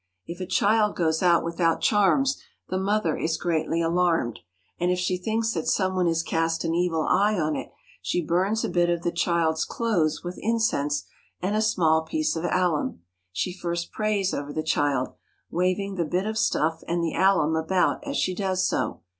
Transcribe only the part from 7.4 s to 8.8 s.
it she burns a